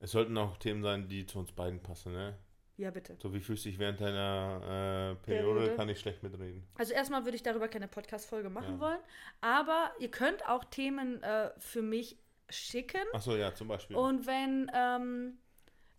Es 0.00 0.10
sollten 0.12 0.36
auch 0.38 0.56
Themen 0.58 0.82
sein, 0.82 1.08
die 1.08 1.26
zu 1.26 1.38
uns 1.38 1.52
beiden 1.52 1.82
passen, 1.82 2.12
ne? 2.12 2.36
Ja, 2.76 2.90
bitte. 2.90 3.16
So 3.22 3.32
wie 3.32 3.40
fühlst 3.40 3.64
du 3.64 3.68
dich 3.68 3.78
während 3.78 4.00
deiner 4.00 4.56
äh, 4.62 5.24
Periode, 5.24 5.60
Periode. 5.60 5.76
kann 5.76 5.88
ich 5.88 6.00
schlecht 6.00 6.22
mitreden. 6.24 6.66
Also 6.74 6.92
erstmal 6.92 7.24
würde 7.24 7.36
ich 7.36 7.42
darüber 7.44 7.68
keine 7.68 7.86
Podcast-Folge 7.86 8.50
machen 8.50 8.74
Ja. 8.74 8.80
wollen. 8.80 8.98
Aber 9.40 9.92
ihr 10.00 10.10
könnt 10.10 10.48
auch 10.48 10.64
Themen 10.64 11.22
äh, 11.22 11.50
für 11.58 11.82
mich 11.82 12.18
schicken. 12.50 13.00
Achso, 13.12 13.36
ja, 13.36 13.54
zum 13.54 13.68
Beispiel. 13.68 13.96
Und 13.96 14.26
wenn, 14.26 14.70
ähm, 14.74 15.38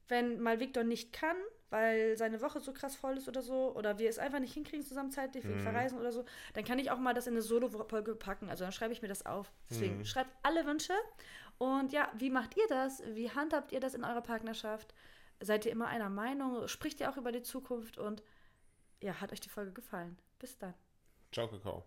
wenn 0.09 0.41
mal 0.41 0.59
Victor 0.59 0.83
nicht 0.83 1.13
kann, 1.13 1.37
weil 1.69 2.17
seine 2.17 2.41
Woche 2.41 2.59
so 2.59 2.73
krass 2.73 2.95
voll 2.95 3.17
ist 3.17 3.27
oder 3.29 3.41
so, 3.41 3.73
oder 3.75 3.97
wir 3.97 4.09
es 4.09 4.19
einfach 4.19 4.39
nicht 4.39 4.53
hinkriegen 4.53 4.85
zusammen 4.85 5.11
zeitlich 5.11 5.45
wegen 5.45 5.55
Mhm. 5.59 5.63
Verreisen 5.63 5.97
oder 5.97 6.11
so, 6.11 6.25
dann 6.53 6.63
kann 6.65 6.77
ich 6.77 6.91
auch 6.91 6.99
mal 6.99 7.13
das 7.13 7.25
in 7.27 7.33
eine 7.33 7.41
Solo-Folge 7.41 8.15
packen. 8.15 8.49
Also 8.49 8.65
dann 8.65 8.73
schreibe 8.73 8.91
ich 8.93 9.01
mir 9.01 9.07
das 9.07 9.25
auf. 9.25 9.51
Deswegen 9.69 9.99
Mhm. 9.99 10.05
schreibt 10.05 10.29
alle 10.43 10.65
Wünsche. 10.65 10.93
Und 11.57 11.93
ja, 11.93 12.11
wie 12.17 12.29
macht 12.29 12.57
ihr 12.57 12.67
das? 12.67 13.01
Wie 13.07 13.31
handhabt 13.31 13.71
ihr 13.71 13.79
das 13.79 13.93
in 13.93 14.03
eurer 14.03 14.21
Partnerschaft? 14.21 14.93
Seid 15.39 15.65
ihr 15.65 15.71
immer 15.71 15.87
einer 15.87 16.09
Meinung? 16.09 16.67
Spricht 16.67 16.99
ihr 16.99 17.09
auch 17.09 17.17
über 17.17 17.31
die 17.31 17.41
Zukunft? 17.41 17.97
Und 17.97 18.23
ja, 19.01 19.19
hat 19.21 19.31
euch 19.31 19.41
die 19.41 19.49
Folge 19.49 19.71
gefallen? 19.71 20.17
Bis 20.39 20.57
dann. 20.57 20.73
Ciao, 21.31 21.47
Kakao. 21.47 21.85